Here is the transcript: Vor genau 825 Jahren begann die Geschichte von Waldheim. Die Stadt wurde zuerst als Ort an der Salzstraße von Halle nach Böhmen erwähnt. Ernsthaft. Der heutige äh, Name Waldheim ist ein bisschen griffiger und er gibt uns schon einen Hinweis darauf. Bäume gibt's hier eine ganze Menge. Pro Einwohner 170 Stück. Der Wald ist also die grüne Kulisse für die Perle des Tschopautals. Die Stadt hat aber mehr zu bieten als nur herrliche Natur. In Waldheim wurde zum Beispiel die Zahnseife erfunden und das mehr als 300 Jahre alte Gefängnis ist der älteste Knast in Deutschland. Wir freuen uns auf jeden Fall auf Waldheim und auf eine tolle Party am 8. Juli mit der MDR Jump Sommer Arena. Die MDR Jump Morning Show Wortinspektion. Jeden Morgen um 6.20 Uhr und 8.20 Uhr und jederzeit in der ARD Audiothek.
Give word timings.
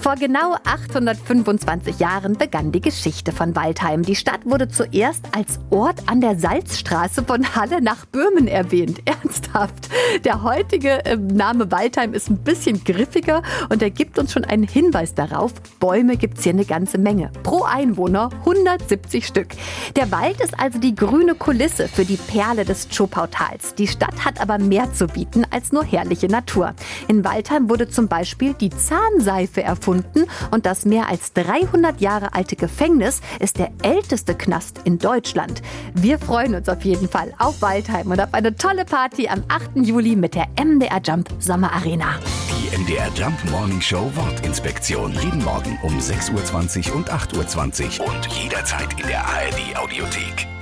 Vor 0.00 0.14
genau 0.14 0.56
825 0.64 1.98
Jahren 1.98 2.38
begann 2.38 2.72
die 2.72 2.80
Geschichte 2.80 3.32
von 3.32 3.54
Waldheim. 3.54 4.02
Die 4.02 4.16
Stadt 4.16 4.46
wurde 4.46 4.66
zuerst 4.66 5.26
als 5.36 5.60
Ort 5.68 6.00
an 6.06 6.22
der 6.22 6.38
Salzstraße 6.38 7.22
von 7.22 7.54
Halle 7.54 7.82
nach 7.82 8.06
Böhmen 8.06 8.48
erwähnt. 8.48 9.02
Ernsthaft. 9.04 9.90
Der 10.24 10.42
heutige 10.42 11.04
äh, 11.04 11.16
Name 11.16 11.70
Waldheim 11.70 12.14
ist 12.14 12.30
ein 12.30 12.38
bisschen 12.38 12.82
griffiger 12.82 13.42
und 13.68 13.82
er 13.82 13.90
gibt 13.90 14.18
uns 14.18 14.32
schon 14.32 14.46
einen 14.46 14.66
Hinweis 14.66 15.14
darauf. 15.14 15.52
Bäume 15.80 16.16
gibt's 16.16 16.44
hier 16.44 16.54
eine 16.54 16.64
ganze 16.64 16.96
Menge. 16.96 17.30
Pro 17.42 17.64
Einwohner 17.64 18.30
170 18.40 19.26
Stück. 19.26 19.48
Der 19.96 20.10
Wald 20.10 20.40
ist 20.40 20.58
also 20.58 20.78
die 20.78 20.94
grüne 20.94 21.34
Kulisse 21.34 21.88
für 21.88 22.06
die 22.06 22.16
Perle 22.16 22.64
des 22.64 22.88
Tschopautals. 22.88 23.74
Die 23.74 23.86
Stadt 23.86 24.24
hat 24.24 24.40
aber 24.40 24.56
mehr 24.56 24.90
zu 24.94 25.08
bieten 25.08 25.44
als 25.50 25.72
nur 25.72 25.84
herrliche 25.84 26.28
Natur. 26.28 26.74
In 27.06 27.22
Waldheim 27.22 27.68
wurde 27.68 27.90
zum 27.90 28.08
Beispiel 28.08 28.54
die 28.54 28.70
Zahnseife 28.70 29.62
erfunden 29.62 29.89
und 29.90 30.66
das 30.66 30.84
mehr 30.84 31.08
als 31.08 31.32
300 31.32 32.00
Jahre 32.00 32.34
alte 32.34 32.56
Gefängnis 32.56 33.20
ist 33.38 33.58
der 33.58 33.70
älteste 33.82 34.34
Knast 34.34 34.80
in 34.84 34.98
Deutschland. 34.98 35.62
Wir 35.94 36.18
freuen 36.18 36.54
uns 36.54 36.68
auf 36.68 36.82
jeden 36.84 37.08
Fall 37.08 37.32
auf 37.38 37.60
Waldheim 37.60 38.10
und 38.10 38.20
auf 38.20 38.32
eine 38.32 38.54
tolle 38.54 38.84
Party 38.84 39.28
am 39.28 39.42
8. 39.48 39.70
Juli 39.74 40.16
mit 40.16 40.34
der 40.34 40.46
MDR 40.62 41.00
Jump 41.04 41.28
Sommer 41.38 41.72
Arena. 41.72 42.18
Die 42.50 42.76
MDR 42.76 43.08
Jump 43.14 43.36
Morning 43.50 43.80
Show 43.80 44.10
Wortinspektion. 44.14 45.12
Jeden 45.22 45.44
Morgen 45.44 45.78
um 45.82 45.98
6.20 45.98 46.90
Uhr 46.90 46.96
und 46.96 47.10
8.20 47.10 48.00
Uhr 48.00 48.06
und 48.06 48.26
jederzeit 48.26 48.88
in 49.00 49.06
der 49.06 49.24
ARD 49.24 49.76
Audiothek. 49.76 50.59